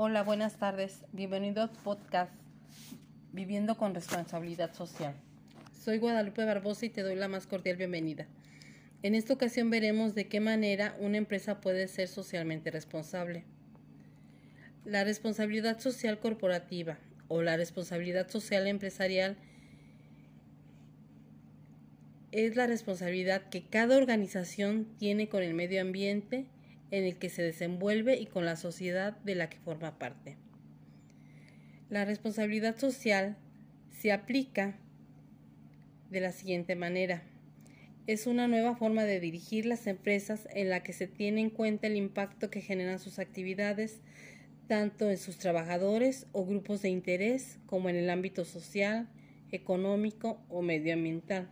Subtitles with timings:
[0.00, 1.04] Hola, buenas tardes.
[1.10, 2.30] Bienvenido a podcast
[3.32, 5.12] Viviendo con Responsabilidad Social.
[5.72, 8.28] Soy Guadalupe Barbosa y te doy la más cordial bienvenida.
[9.02, 13.42] En esta ocasión veremos de qué manera una empresa puede ser socialmente responsable.
[14.84, 19.36] La responsabilidad social corporativa o la responsabilidad social empresarial
[22.30, 26.46] es la responsabilidad que cada organización tiene con el medio ambiente
[26.90, 30.36] en el que se desenvuelve y con la sociedad de la que forma parte.
[31.90, 33.36] La responsabilidad social
[33.90, 34.76] se aplica
[36.10, 37.22] de la siguiente manera.
[38.06, 41.86] Es una nueva forma de dirigir las empresas en la que se tiene en cuenta
[41.86, 44.00] el impacto que generan sus actividades
[44.68, 49.08] tanto en sus trabajadores o grupos de interés como en el ámbito social,
[49.50, 51.48] económico o medioambiental.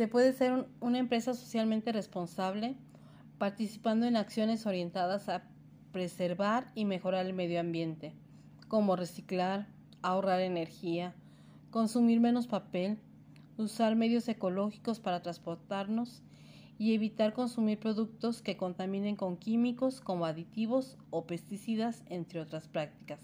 [0.00, 2.74] Se puede ser una empresa socialmente responsable
[3.36, 5.42] participando en acciones orientadas a
[5.92, 8.14] preservar y mejorar el medio ambiente,
[8.66, 9.66] como reciclar,
[10.00, 11.14] ahorrar energía,
[11.70, 12.96] consumir menos papel,
[13.58, 16.22] usar medios ecológicos para transportarnos
[16.78, 23.20] y evitar consumir productos que contaminen con químicos como aditivos o pesticidas, entre otras prácticas.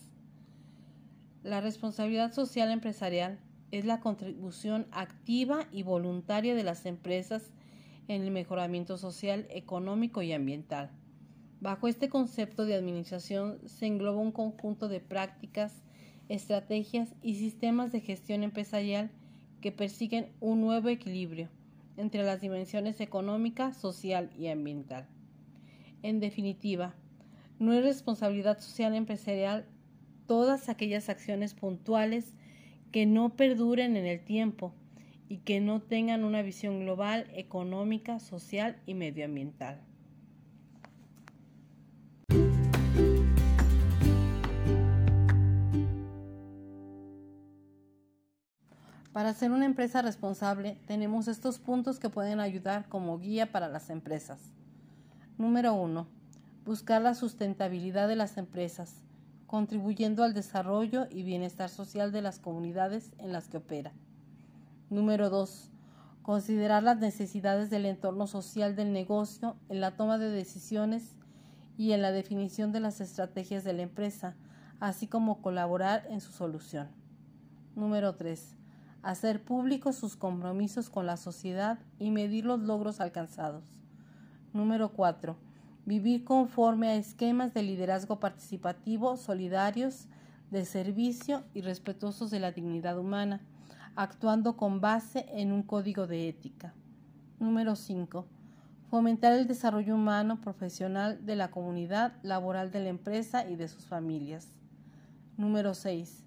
[1.43, 3.39] La responsabilidad social empresarial
[3.71, 7.51] es la contribución activa y voluntaria de las empresas
[8.09, 10.91] en el mejoramiento social, económico y ambiental.
[11.61, 15.83] Bajo este concepto de administración se engloba un conjunto de prácticas,
[16.29, 19.11] estrategias y sistemas de gestión empresarial
[19.61, 21.49] que persiguen un nuevo equilibrio
[21.97, 25.09] entre las dimensiones económica, social y ambiental.
[26.03, 26.95] En definitiva,
[27.59, 29.67] no es responsabilidad social empresarial
[30.27, 32.35] todas aquellas acciones puntuales
[32.93, 34.73] que no perduren en el tiempo
[35.29, 39.81] y que no tengan una visión global, económica, social y medioambiental.
[49.13, 53.89] Para ser una empresa responsable tenemos estos puntos que pueden ayudar como guía para las
[53.89, 54.53] empresas.
[55.39, 56.07] Número 1.
[56.67, 59.06] Buscar la sustentabilidad de las empresas
[59.47, 63.93] contribuyendo al desarrollo y bienestar social de las comunidades en las que opera.
[64.91, 65.71] Número 2.
[66.23, 71.17] Considerar las necesidades del entorno social del negocio en la toma de decisiones
[71.79, 74.35] y en la definición de las estrategias de la empresa,
[74.81, 76.89] así como colaborar en su solución.
[77.77, 78.57] Número 3.
[79.03, 83.65] Hacer públicos sus compromisos con la sociedad y medir los logros alcanzados.
[84.53, 85.37] Número 4
[85.87, 90.09] vivir conforme a esquemas de liderazgo participativo, solidarios,
[90.51, 93.41] de servicio y respetuosos de la dignidad humana,
[93.95, 96.75] actuando con base en un código de ética.
[97.39, 98.27] Número 5.
[98.91, 103.87] Fomentar el desarrollo humano profesional de la comunidad laboral de la empresa y de sus
[103.87, 104.49] familias.
[105.37, 106.25] Número 6.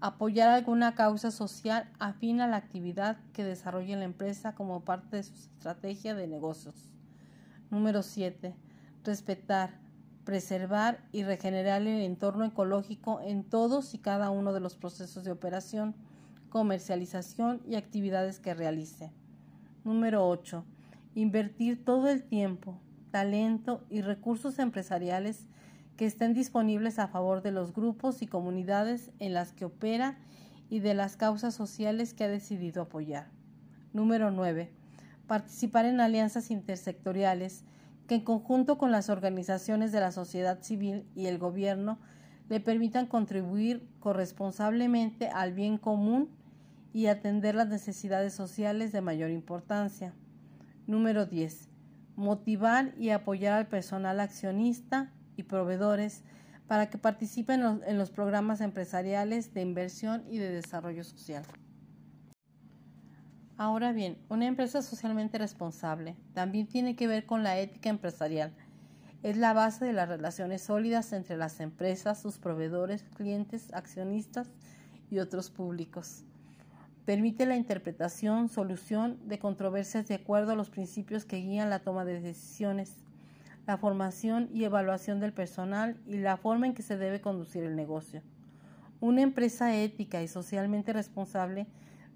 [0.00, 5.22] Apoyar alguna causa social afín a la actividad que desarrolle la empresa como parte de
[5.24, 6.90] su estrategia de negocios.
[7.70, 8.54] Número 7
[9.04, 9.78] respetar,
[10.24, 15.32] preservar y regenerar el entorno ecológico en todos y cada uno de los procesos de
[15.32, 15.94] operación,
[16.50, 19.12] comercialización y actividades que realice.
[19.84, 20.64] Número 8.
[21.14, 22.78] Invertir todo el tiempo,
[23.10, 25.46] talento y recursos empresariales
[25.96, 30.18] que estén disponibles a favor de los grupos y comunidades en las que opera
[30.68, 33.28] y de las causas sociales que ha decidido apoyar.
[33.92, 34.70] Número 9.
[35.26, 37.64] Participar en alianzas intersectoriales
[38.10, 42.00] que en conjunto con las organizaciones de la sociedad civil y el gobierno
[42.48, 46.28] le permitan contribuir corresponsablemente al bien común
[46.92, 50.12] y atender las necesidades sociales de mayor importancia.
[50.88, 51.68] Número 10.
[52.16, 56.24] Motivar y apoyar al personal accionista y proveedores
[56.66, 61.44] para que participen en los programas empresariales de inversión y de desarrollo social.
[63.60, 68.54] Ahora bien, una empresa socialmente responsable también tiene que ver con la ética empresarial.
[69.22, 74.48] Es la base de las relaciones sólidas entre las empresas, sus proveedores, clientes, accionistas
[75.10, 76.24] y otros públicos.
[77.04, 82.06] Permite la interpretación, solución de controversias de acuerdo a los principios que guían la toma
[82.06, 82.94] de decisiones,
[83.66, 87.76] la formación y evaluación del personal y la forma en que se debe conducir el
[87.76, 88.22] negocio.
[89.00, 91.66] Una empresa ética y socialmente responsable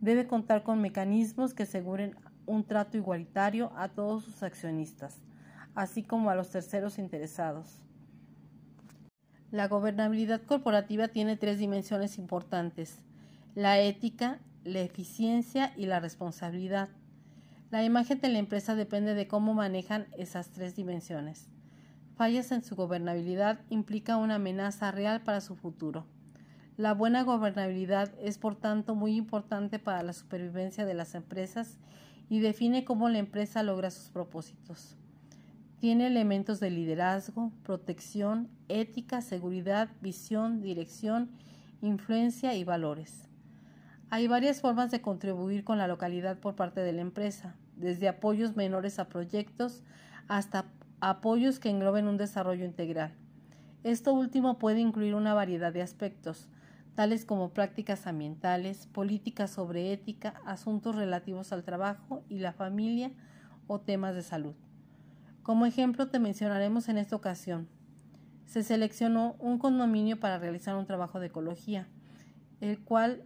[0.05, 2.15] debe contar con mecanismos que aseguren
[2.47, 5.23] un trato igualitario a todos sus accionistas,
[5.75, 7.81] así como a los terceros interesados.
[9.51, 12.99] La gobernabilidad corporativa tiene tres dimensiones importantes.
[13.55, 16.89] La ética la eficiencia y la responsabilidad.
[17.71, 21.49] La imagen de la empresa depende de cómo manejan esas tres dimensiones.
[22.17, 26.07] Fallas en su gobernabilidad implica una amenaza real para su futuro.
[26.77, 31.79] La buena gobernabilidad es por tanto muy importante para la supervivencia de las empresas
[32.29, 34.97] y define cómo la empresa logra sus propósitos.
[35.79, 41.31] Tiene elementos de liderazgo, protección, ética, seguridad, visión, dirección,
[41.81, 43.29] influencia y valores.
[44.11, 48.57] Hay varias formas de contribuir con la localidad por parte de la empresa, desde apoyos
[48.57, 49.85] menores a proyectos
[50.27, 50.65] hasta
[50.99, 53.13] apoyos que engloben un desarrollo integral.
[53.85, 56.49] Esto último puede incluir una variedad de aspectos,
[56.95, 63.11] tales como prácticas ambientales, políticas sobre ética, asuntos relativos al trabajo y la familia
[63.67, 64.55] o temas de salud.
[65.43, 67.69] Como ejemplo te mencionaremos en esta ocasión.
[68.47, 71.89] Se seleccionó un condominio para realizar un trabajo de ecología,
[72.61, 73.25] el cual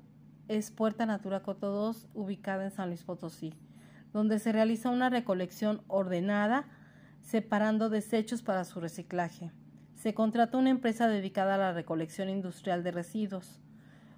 [0.49, 3.53] es Puerta Natura Coto 2, ubicada en San Luis Potosí,
[4.13, 6.67] donde se realiza una recolección ordenada,
[7.21, 9.53] separando desechos para su reciclaje.
[9.99, 13.61] Se contrata una empresa dedicada a la recolección industrial de residuos.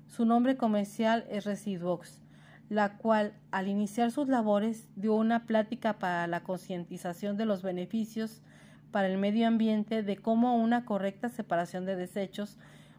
[0.08, 2.20] Su nombre comercial es Residuox,
[2.68, 8.42] la cual, al iniciar sus labores, dio una plática para la concientización de los beneficios
[8.90, 12.58] para el medio ambiente de cómo una correcta separación de desechos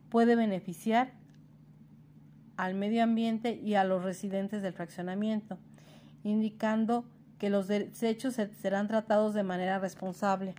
[0.10, 1.12] puede beneficiar
[2.57, 5.60] al medio ambiente y a los residentes del fraccionamiento,
[6.24, 7.06] indicando
[7.38, 10.56] que los desechos serán tratados de manera responsable.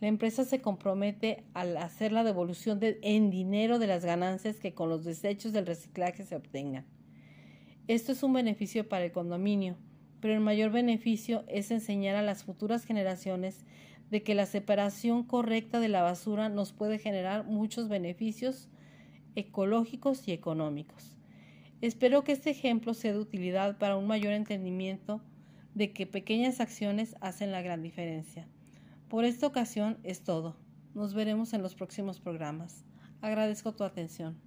[0.00, 4.88] La empresa se compromete al hacer la devolución en dinero de las ganancias que con
[4.88, 6.86] los desechos del reciclaje se obtengan.
[7.86, 9.76] Esto es un beneficio para el condominio,
[10.20, 13.66] pero el mayor beneficio es enseñar a las futuras generaciones
[14.10, 18.70] de que la separación correcta de la basura nos puede generar muchos beneficios
[19.34, 21.18] ecológicos y económicos.
[21.82, 25.20] Espero que este ejemplo sea de utilidad para un mayor entendimiento
[25.74, 28.48] de que pequeñas acciones hacen la gran diferencia.
[29.10, 30.54] Por esta ocasión es todo.
[30.94, 32.84] Nos veremos en los próximos programas.
[33.20, 34.40] Agradezco tu atención.